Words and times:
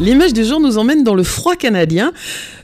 L'image 0.00 0.32
du 0.32 0.44
jour 0.44 0.60
nous 0.60 0.78
emmène 0.78 1.02
dans 1.02 1.14
le 1.14 1.24
froid 1.24 1.56
canadien. 1.56 2.12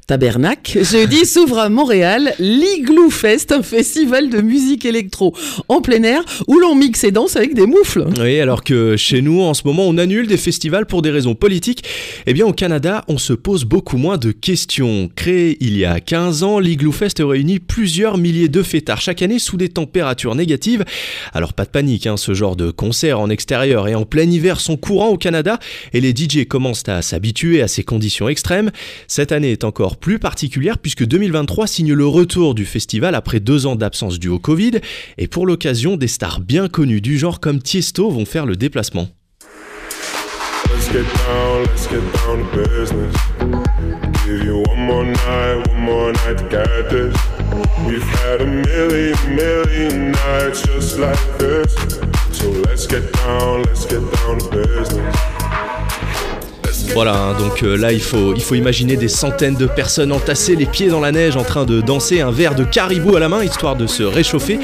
Tabernac. 0.07 0.77
Jeudi 0.83 1.25
s'ouvre 1.25 1.59
à 1.59 1.71
Montréal 1.71 2.35
l'Igloo 2.39 3.09
Fest, 3.09 3.53
un 3.53 3.63
festival 3.63 4.29
de 4.29 4.43
musique 4.43 4.85
électro 4.85 5.35
en 5.69 5.81
plein 5.81 6.03
air 6.03 6.23
où 6.47 6.59
l'on 6.59 6.75
mixe 6.75 7.05
et 7.05 7.11
danse 7.11 7.37
avec 7.37 7.55
des 7.55 7.67
moufles. 7.67 8.05
Oui, 8.21 8.39
alors 8.39 8.63
que 8.63 8.97
chez 8.99 9.23
nous, 9.23 9.41
en 9.41 9.55
ce 9.55 9.63
moment, 9.65 9.85
on 9.85 9.97
annule 9.97 10.27
des 10.27 10.37
festivals 10.37 10.85
pour 10.85 11.01
des 11.01 11.11
raisons 11.11 11.35
politiques. 11.35 11.85
Eh 12.27 12.35
bien, 12.35 12.45
au 12.45 12.53
Canada, 12.53 13.03
on 13.09 13.17
se 13.17 13.33
pose 13.33 13.65
beaucoup 13.65 13.97
moins 13.97 14.19
de 14.19 14.31
questions. 14.31 15.11
Créé 15.17 15.57
il 15.61 15.79
y 15.79 15.87
a 15.87 16.01
15 16.01 16.43
ans, 16.43 16.59
l'Igloo 16.59 16.93
Fest 16.93 17.23
réunit 17.25 17.59
plusieurs 17.59 18.19
milliers 18.19 18.49
de 18.49 18.63
fêtards 18.63 19.01
chaque 19.01 19.23
année 19.23 19.39
sous 19.39 19.57
des 19.57 19.71
températures 19.71 20.35
négatives. 20.35 20.85
Alors, 21.33 21.55
pas 21.55 21.65
de 21.65 21.71
panique, 21.71 22.07
hein, 22.07 22.19
ce 22.19 22.35
genre 22.35 22.57
de 22.57 22.71
concerts 22.71 23.21
en 23.21 23.31
extérieur 23.31 23.89
et 23.89 23.95
en 23.95 24.05
plein 24.05 24.31
hiver 24.31 24.61
sont 24.61 24.77
courants 24.77 25.09
au 25.09 25.17
Canada 25.17 25.59
et 25.95 26.01
les 26.03 26.11
DJ 26.11 26.45
commencent 26.47 26.89
à 26.89 27.01
s'habituer 27.01 27.24
à 27.63 27.69
ces 27.69 27.83
conditions 27.83 28.29
extrêmes. 28.29 28.71
Cette 29.09 29.33
année 29.33 29.53
est 29.53 29.65
encore 29.65 29.97
plus 29.97 30.19
particulière 30.19 30.79
puisque 30.79 31.05
2023 31.05 31.67
signe 31.67 31.93
le 31.93 32.07
retour 32.07 32.55
du 32.55 32.65
festival 32.65 33.15
après 33.15 33.41
deux 33.41 33.67
ans 33.67 33.77
d'absence 33.77 34.19
due 34.19 34.29
au 34.29 34.39
Covid. 34.39 34.81
Et 35.19 35.27
pour 35.27 35.47
l'occasion 35.47 35.97
des 35.97 36.09
stars 36.09 36.41
bien 36.41 36.69
connues 36.69 37.01
du 37.01 37.19
genre 37.19 37.41
comme 37.41 37.61
Tiesto 37.61 38.11
vont 38.11 38.27
faire 38.27 38.47
le 38.47 38.57
déplacement. 38.57 39.09
Voilà, 56.93 57.17
hein, 57.17 57.39
donc 57.39 57.63
euh, 57.63 57.77
là 57.77 57.93
il 57.93 58.01
faut, 58.01 58.35
il 58.35 58.43
faut 58.43 58.55
imaginer 58.55 58.97
des 58.97 59.09
centaines 59.09 59.57
de 59.57 59.67
personnes 59.67 60.13
entassées 60.13 60.57
les 60.57 60.67
pieds 60.67 60.89
dans 60.89 61.01
la 61.01 61.13
neige 61.13 61.37
en 61.37 61.43
train 61.43 61.65
de 61.65 61.81
danser 61.81 62.21
un 62.21 62.31
verre 62.31 62.55
de 62.55 62.65
caribou 62.65 63.17
à 63.17 63.21
la 63.21 63.29
main 63.29 63.43
histoire 63.43 63.77
de 63.77 63.87
se 63.87 64.03
réchauffer. 64.03 64.59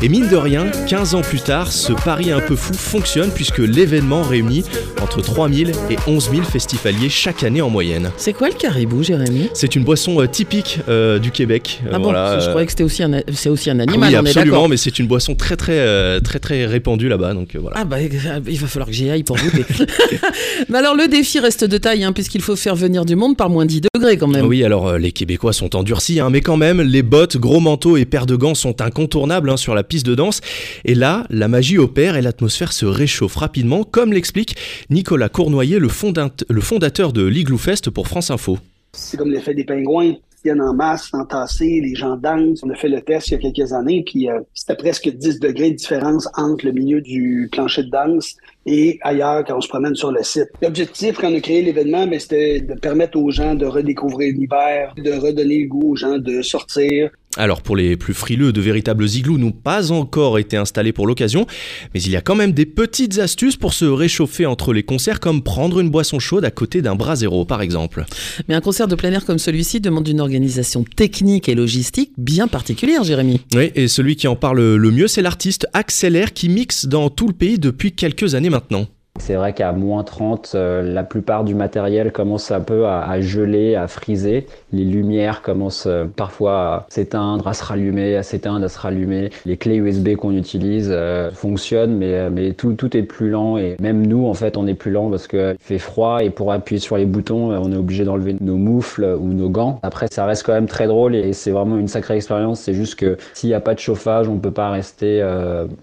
Et 0.00 0.08
mine 0.08 0.28
de 0.28 0.36
rien, 0.36 0.70
15 0.86 1.16
ans 1.16 1.22
plus 1.22 1.40
tard, 1.40 1.72
ce 1.72 1.92
pari 1.92 2.30
un 2.30 2.38
peu 2.38 2.54
fou 2.54 2.72
fonctionne 2.72 3.32
puisque 3.34 3.58
l'événement 3.58 4.22
réunit 4.22 4.62
entre 5.02 5.20
3000 5.20 5.72
et 5.90 5.96
11 6.06 6.30
000 6.30 6.42
festivaliers 6.44 7.08
chaque 7.08 7.42
année 7.42 7.60
en 7.62 7.68
moyenne. 7.68 8.12
C'est 8.16 8.32
quoi 8.32 8.48
le 8.48 8.54
caribou, 8.54 9.02
Jérémy? 9.02 9.50
C'est 9.54 9.74
une 9.74 9.82
boisson 9.82 10.20
euh, 10.20 10.28
typique 10.28 10.78
euh, 10.88 11.18
du 11.18 11.32
Québec. 11.32 11.82
ah 11.92 11.98
bon, 11.98 12.12
je 12.12 12.48
croyais 12.48 12.66
que 12.66 12.72
c'était 12.72 12.84
aussi 12.84 13.02
un, 13.02 13.22
c'est 13.32 13.48
aussi 13.48 13.70
un 13.70 13.80
animal. 13.80 14.14
Ah 14.14 14.20
oui, 14.20 14.28
absolument, 14.28 14.68
mais 14.68 14.76
c'est 14.76 15.00
une 15.00 15.08
boisson 15.08 15.34
très 15.34 15.56
très 15.56 16.20
très 16.20 16.38
très 16.38 16.64
répandue 16.66 17.08
là-bas, 17.08 17.34
donc 17.34 17.56
voilà. 17.56 17.78
Ah 17.80 17.84
bah 17.84 17.96
il 18.00 18.58
va 18.60 18.66
falloir 18.68 18.88
que 18.88 18.94
j'y 18.94 19.10
aille 19.10 19.24
pour 19.24 19.36
goûter. 19.36 19.64
mais 20.68 20.78
alors 20.78 20.94
le 20.94 21.08
défi 21.08 21.40
reste 21.40 21.57
de 21.64 21.78
taille, 21.78 22.04
hein, 22.04 22.12
puisqu'il 22.12 22.42
faut 22.42 22.56
faire 22.56 22.76
venir 22.76 23.04
du 23.04 23.16
monde 23.16 23.36
par 23.36 23.50
moins 23.50 23.66
10 23.66 23.82
degrés 23.94 24.16
quand 24.16 24.26
même. 24.26 24.46
Oui, 24.46 24.64
alors 24.64 24.98
les 24.98 25.12
Québécois 25.12 25.52
sont 25.52 25.76
endurcis, 25.76 26.20
hein, 26.20 26.30
mais 26.30 26.40
quand 26.40 26.56
même, 26.56 26.80
les 26.80 27.02
bottes, 27.02 27.36
gros 27.36 27.60
manteaux 27.60 27.96
et 27.96 28.04
paires 28.04 28.26
de 28.26 28.36
gants 28.36 28.54
sont 28.54 28.80
incontournables 28.80 29.50
hein, 29.50 29.56
sur 29.56 29.74
la 29.74 29.82
piste 29.82 30.06
de 30.06 30.14
danse. 30.14 30.40
Et 30.84 30.94
là, 30.94 31.26
la 31.30 31.48
magie 31.48 31.78
opère 31.78 32.16
et 32.16 32.22
l'atmosphère 32.22 32.72
se 32.72 32.86
réchauffe 32.86 33.36
rapidement, 33.36 33.84
comme 33.84 34.12
l'explique 34.12 34.56
Nicolas 34.90 35.28
Cournoyer, 35.28 35.78
le, 35.78 35.88
fondateur 35.88 37.12
de 37.12 37.24
l'Igloo 37.24 37.58
Fest 37.58 37.90
pour 37.90 38.08
France 38.08 38.30
Info. 38.30 38.58
C'est 38.92 39.16
comme 39.16 39.30
l'effet 39.30 39.54
des 39.54 39.64
pingouins 39.64 40.14
viennent 40.42 40.60
en 40.60 40.74
masse, 40.74 41.12
entassés, 41.12 41.80
les 41.82 41.94
gens 41.94 42.16
dansent. 42.16 42.62
On 42.62 42.70
a 42.70 42.74
fait 42.74 42.88
le 42.88 43.00
test 43.00 43.28
il 43.28 43.32
y 43.32 43.34
a 43.34 43.38
quelques 43.38 43.72
années, 43.72 44.02
puis 44.04 44.28
euh, 44.28 44.40
c'était 44.54 44.76
presque 44.76 45.08
10 45.08 45.40
degrés 45.40 45.70
de 45.70 45.76
différence 45.76 46.28
entre 46.36 46.66
le 46.66 46.72
milieu 46.72 47.00
du 47.00 47.48
plancher 47.52 47.84
de 47.84 47.90
danse 47.90 48.36
et 48.66 48.98
ailleurs 49.02 49.44
quand 49.44 49.56
on 49.56 49.60
se 49.60 49.68
promène 49.68 49.94
sur 49.94 50.12
le 50.12 50.22
site. 50.22 50.48
L'objectif 50.62 51.18
quand 51.18 51.30
on 51.32 51.36
a 51.36 51.40
créé 51.40 51.62
l'événement, 51.62 52.06
ben, 52.06 52.18
c'était 52.18 52.60
de 52.60 52.74
permettre 52.74 53.18
aux 53.18 53.30
gens 53.30 53.54
de 53.54 53.66
redécouvrir 53.66 54.34
l'hiver, 54.34 54.94
de 54.96 55.12
redonner 55.12 55.60
le 55.60 55.68
goût 55.68 55.92
aux 55.92 55.96
gens 55.96 56.18
de 56.18 56.42
sortir, 56.42 57.10
alors 57.38 57.62
pour 57.62 57.76
les 57.76 57.96
plus 57.96 58.14
frileux, 58.14 58.52
de 58.52 58.60
véritables 58.60 59.08
igloos 59.08 59.38
n'ont 59.38 59.52
pas 59.52 59.92
encore 59.92 60.38
été 60.38 60.56
installés 60.56 60.92
pour 60.92 61.06
l'occasion, 61.06 61.46
mais 61.94 62.02
il 62.02 62.10
y 62.10 62.16
a 62.16 62.20
quand 62.20 62.34
même 62.34 62.52
des 62.52 62.66
petites 62.66 63.18
astuces 63.18 63.56
pour 63.56 63.72
se 63.72 63.84
réchauffer 63.84 64.44
entre 64.44 64.72
les 64.72 64.82
concerts, 64.82 65.20
comme 65.20 65.42
prendre 65.42 65.80
une 65.80 65.88
boisson 65.88 66.18
chaude 66.18 66.44
à 66.44 66.50
côté 66.50 66.82
d'un 66.82 66.96
brasero 66.96 67.44
par 67.44 67.62
exemple. 67.62 68.04
Mais 68.48 68.54
un 68.54 68.60
concert 68.60 68.88
de 68.88 68.94
plein 68.94 69.12
air 69.12 69.24
comme 69.24 69.38
celui-ci 69.38 69.80
demande 69.80 70.08
une 70.08 70.20
organisation 70.20 70.84
technique 70.84 71.48
et 71.48 71.54
logistique 71.54 72.12
bien 72.18 72.48
particulière, 72.48 73.04
Jérémy. 73.04 73.40
Oui, 73.54 73.70
et 73.74 73.88
celui 73.88 74.16
qui 74.16 74.28
en 74.28 74.36
parle 74.36 74.76
le 74.76 74.90
mieux, 74.90 75.08
c'est 75.08 75.22
l'artiste 75.22 75.66
Accélère 75.72 76.32
qui 76.32 76.48
mixe 76.48 76.86
dans 76.86 77.08
tout 77.08 77.28
le 77.28 77.34
pays 77.34 77.58
depuis 77.58 77.92
quelques 77.92 78.34
années 78.34 78.50
maintenant. 78.50 78.88
C'est 79.18 79.34
vrai 79.34 79.52
qu'à 79.52 79.72
moins 79.72 80.04
30, 80.04 80.52
euh, 80.54 80.82
la 80.82 81.02
plupart 81.02 81.44
du 81.44 81.54
matériel 81.54 82.12
commence 82.12 82.50
un 82.50 82.60
peu 82.60 82.86
à, 82.86 83.20
geler, 83.20 83.74
à 83.74 83.86
friser. 83.86 84.46
Les 84.72 84.84
lumières 84.84 85.42
commencent 85.42 85.86
euh, 85.86 86.04
parfois 86.04 86.52
à 86.52 86.86
s'éteindre, 86.88 87.46
à 87.46 87.54
se 87.54 87.64
rallumer, 87.64 88.16
à 88.16 88.22
s'éteindre, 88.22 88.64
à 88.64 88.68
se 88.68 88.78
rallumer. 88.78 89.30
Les 89.44 89.56
clés 89.56 89.76
USB 89.76 90.16
qu'on 90.16 90.32
utilise 90.32 90.88
euh, 90.90 91.30
fonctionnent, 91.30 91.96
mais, 91.96 92.30
mais 92.30 92.52
tout, 92.52 92.74
tout 92.74 92.96
est 92.96 93.02
plus 93.02 93.30
lent. 93.30 93.58
Et 93.58 93.76
même 93.80 94.06
nous, 94.06 94.26
en 94.26 94.34
fait, 94.34 94.56
on 94.56 94.66
est 94.66 94.74
plus 94.74 94.90
lent 94.90 95.10
parce 95.10 95.26
qu'il 95.26 95.56
fait 95.60 95.78
froid 95.78 96.22
et 96.22 96.30
pour 96.30 96.52
appuyer 96.52 96.80
sur 96.80 96.96
les 96.96 97.06
boutons, 97.06 97.50
on 97.50 97.72
est 97.72 97.76
obligé 97.76 98.04
d'enlever 98.04 98.36
nos 98.40 98.56
moufles 98.56 99.04
ou 99.18 99.28
nos 99.28 99.50
gants. 99.50 99.80
Après, 99.82 100.06
ça 100.10 100.24
reste 100.26 100.44
quand 100.44 100.54
même 100.54 100.66
très 100.66 100.86
drôle 100.86 101.14
et 101.14 101.32
c'est 101.32 101.50
vraiment 101.50 101.76
une 101.76 101.88
sacrée 101.88 102.16
expérience. 102.16 102.60
C'est 102.60 102.74
juste 102.74 102.94
que 102.94 103.16
s'il 103.34 103.48
n'y 103.48 103.54
a 103.54 103.60
pas 103.60 103.74
de 103.74 103.80
chauffage, 103.80 104.28
on 104.28 104.38
peut 104.38 104.50
pas 104.50 104.70
rester 104.70 105.26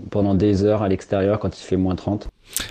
pendant 0.10 0.34
des 0.34 0.64
heures 0.64 0.84
à 0.84 0.88
l'extérieur 0.88 1.40
quand 1.40 1.58
il 1.60 1.64
fait 1.64 1.78
moins 1.78 1.96
30. 1.96 2.28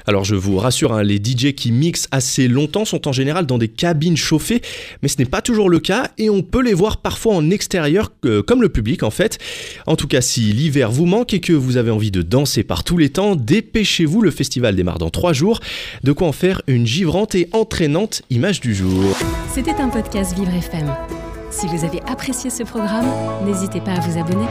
Alors 0.07 0.25
je 0.25 0.35
vous 0.35 0.59
rassure, 0.59 0.93
hein, 0.93 1.03
les 1.03 1.17
DJ 1.17 1.55
qui 1.55 1.73
mixent 1.73 2.09
assez 2.11 2.49
longtemps 2.49 2.85
sont 2.85 3.09
en 3.09 3.13
général 3.13 3.47
dans 3.47 3.59
des 3.59 3.69
cabines 3.69 4.17
chauffées, 4.17 4.61
mais 5.03 5.09
ce 5.09 5.17
n'est 5.19 5.25
pas 5.25 5.41
toujours 5.41 5.71
le 5.71 5.79
cas 5.79 6.11
et 6.19 6.31
on 6.31 6.43
peut 6.43 6.63
les 6.63 6.75
voir 6.75 6.99
parfois 6.99 7.35
en 7.35 7.51
extérieur 7.51 8.13
comme 8.47 8.63
le 8.63 8.69
public 8.69 9.03
en 9.03 9.11
fait. 9.11 9.39
En 9.87 9.97
tout 9.97 10.09
cas, 10.09 10.21
si 10.21 10.41
l'hiver 10.53 10.91
vous 10.91 11.07
manque 11.07 11.35
et 11.35 11.41
que 11.41 11.53
vous 11.53 11.77
avez 11.77 11.91
envie 11.91 12.11
de 12.11 12.23
danser 12.23 12.65
par 12.65 12.85
tous 12.85 12.99
les 12.99 13.11
temps, 13.11 13.37
dépêchez-vous, 13.37 14.21
le 14.21 14.31
festival 14.31 14.77
démarre 14.77 14.99
dans 14.99 15.11
3 15.11 15.33
jours. 15.33 15.61
De 16.03 16.13
quoi 16.13 16.29
en 16.29 16.33
faire 16.33 16.63
une 16.67 16.87
givrante 16.87 17.35
et 17.35 17.49
entraînante 17.53 18.23
image 18.31 18.61
du 18.61 18.75
jour. 18.75 19.17
C'était 19.53 19.75
un 19.81 19.89
podcast 19.89 20.37
Vivre 20.37 20.55
FM. 20.55 20.93
Si 21.51 21.67
vous 21.67 21.85
avez 21.85 22.01
apprécié 22.07 22.51
ce 22.51 22.63
programme, 22.65 23.07
n'hésitez 23.47 23.81
pas 23.81 23.93
à 23.93 24.01
vous 24.01 24.19
abonner. 24.19 24.47